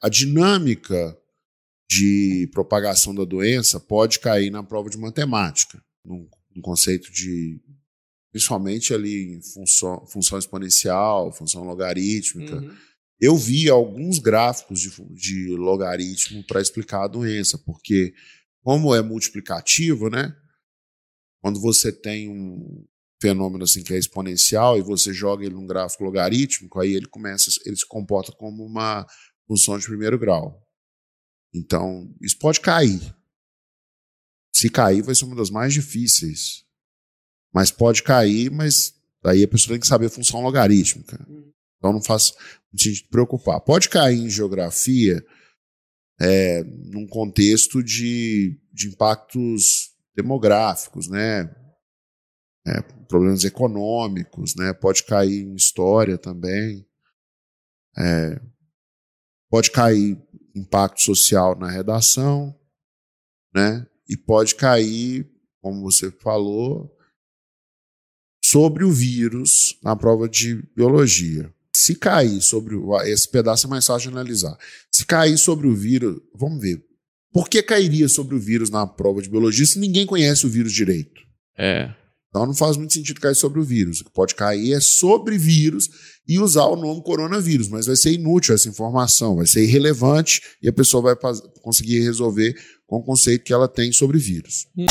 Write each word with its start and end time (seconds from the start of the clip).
A 0.00 0.08
dinâmica 0.08 1.16
de 1.90 2.48
propagação 2.52 3.14
da 3.14 3.24
doença 3.24 3.80
pode 3.80 4.18
cair 4.18 4.50
na 4.50 4.62
prova 4.62 4.90
de 4.90 4.98
matemática, 4.98 5.82
num, 6.04 6.28
num 6.54 6.62
conceito 6.62 7.10
de 7.12 7.60
principalmente 8.30 8.92
ali 8.92 9.36
em 9.36 9.42
função, 9.42 10.06
função 10.06 10.38
exponencial, 10.38 11.32
função 11.32 11.64
logarítmica. 11.64 12.56
Uhum. 12.56 12.76
Eu 13.20 13.36
vi 13.36 13.68
alguns 13.68 14.18
gráficos 14.18 14.80
de, 14.80 14.90
de 15.14 15.56
logaritmo 15.56 16.44
para 16.46 16.60
explicar 16.60 17.04
a 17.04 17.08
doença, 17.08 17.58
porque 17.58 18.12
como 18.62 18.94
é 18.94 19.02
multiplicativo, 19.02 20.10
né? 20.10 20.36
Quando 21.40 21.60
você 21.60 21.90
tem 21.90 22.28
um 22.28 22.84
fenômeno 23.20 23.64
assim 23.64 23.82
que 23.82 23.94
é 23.94 23.98
exponencial 23.98 24.78
e 24.78 24.82
você 24.82 25.12
joga 25.12 25.44
ele 25.44 25.54
num 25.54 25.66
gráfico 25.66 26.04
logarítmico, 26.04 26.78
aí 26.78 26.92
ele 26.92 27.06
começa, 27.06 27.50
ele 27.64 27.76
se 27.76 27.86
comporta 27.86 28.30
como 28.32 28.64
uma 28.64 29.06
função 29.48 29.78
de 29.78 29.86
primeiro 29.86 30.18
grau. 30.18 30.64
Então, 31.52 32.14
isso 32.20 32.38
pode 32.38 32.60
cair. 32.60 33.16
Se 34.52 34.68
cair, 34.68 35.02
vai 35.02 35.14
ser 35.14 35.24
uma 35.24 35.34
das 35.36 35.50
mais 35.50 35.72
difíceis. 35.72 36.64
Mas 37.52 37.70
pode 37.70 38.02
cair, 38.02 38.50
mas 38.50 38.94
aí 39.24 39.42
a 39.42 39.48
pessoa 39.48 39.74
tem 39.74 39.80
que 39.80 39.86
saber 39.86 40.10
função 40.10 40.42
logarítmica. 40.42 41.26
Então 41.78 41.92
não 41.92 42.02
faz 42.02 42.34
sentido 42.70 43.08
preocupar. 43.08 43.60
Pode 43.60 43.88
cair 43.88 44.18
em 44.18 44.30
geografia 44.30 45.24
é, 46.20 46.62
num 46.64 47.06
contexto 47.06 47.82
de, 47.82 48.60
de 48.72 48.88
impactos 48.88 49.92
demográficos, 50.14 51.08
né? 51.08 51.54
É, 52.66 52.82
problemas 53.08 53.44
econômicos, 53.44 54.54
né? 54.56 54.72
Pode 54.74 55.04
cair 55.04 55.42
em 55.42 55.54
história 55.54 56.18
também. 56.18 56.86
É, 57.96 58.40
pode 59.50 59.70
cair 59.70 60.18
impacto 60.54 61.02
social 61.02 61.58
na 61.58 61.70
redação, 61.70 62.54
né? 63.54 63.86
E 64.08 64.16
pode 64.16 64.54
cair, 64.54 65.30
como 65.60 65.82
você 65.82 66.10
falou, 66.10 66.94
sobre 68.44 68.84
o 68.84 68.90
vírus 68.90 69.78
na 69.82 69.94
prova 69.94 70.28
de 70.28 70.62
biologia. 70.74 71.52
Se 71.74 71.94
cair 71.94 72.40
sobre 72.40 72.74
o. 72.74 72.98
Esse 73.02 73.28
pedaço 73.28 73.66
é 73.66 73.70
mais 73.70 73.86
fácil 73.86 74.10
de 74.10 74.16
analisar. 74.16 74.56
Se 74.90 75.04
cair 75.04 75.36
sobre 75.38 75.66
o 75.66 75.74
vírus. 75.74 76.20
Vamos 76.34 76.60
ver. 76.60 76.82
Por 77.32 77.48
que 77.48 77.62
cairia 77.62 78.08
sobre 78.08 78.34
o 78.34 78.40
vírus 78.40 78.70
na 78.70 78.86
prova 78.86 79.20
de 79.20 79.28
biologia 79.28 79.66
se 79.66 79.78
ninguém 79.78 80.06
conhece 80.06 80.46
o 80.46 80.48
vírus 80.48 80.72
direito? 80.72 81.20
É. 81.56 81.94
Então 82.28 82.46
não 82.46 82.54
faz 82.54 82.76
muito 82.76 82.92
sentido 82.92 83.20
cair 83.20 83.34
sobre 83.34 83.58
o 83.58 83.64
vírus. 83.64 84.00
O 84.00 84.04
que 84.04 84.12
pode 84.12 84.34
cair 84.34 84.72
é 84.72 84.80
sobre 84.80 85.38
vírus 85.38 85.88
e 86.26 86.38
usar 86.38 86.66
o 86.66 86.76
nome 86.76 87.02
coronavírus, 87.02 87.68
mas 87.68 87.86
vai 87.86 87.96
ser 87.96 88.12
inútil 88.12 88.54
essa 88.54 88.68
informação, 88.68 89.36
vai 89.36 89.46
ser 89.46 89.64
irrelevante 89.64 90.42
e 90.62 90.68
a 90.68 90.72
pessoa 90.72 91.02
vai 91.02 91.32
conseguir 91.62 92.00
resolver 92.00 92.54
com 92.86 92.96
o 92.96 93.02
conceito 93.02 93.44
que 93.44 93.52
ela 93.52 93.68
tem 93.68 93.92
sobre 93.92 94.18
vírus. 94.18 94.66
Hum. 94.76 94.86